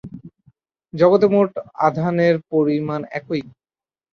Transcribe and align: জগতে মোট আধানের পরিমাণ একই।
জগতে 0.93 1.27
মোট 1.33 1.51
আধানের 1.87 2.35
পরিমাণ 2.51 3.01
একই। 3.17 3.41